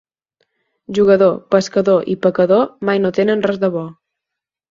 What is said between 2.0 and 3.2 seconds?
i pecador mai no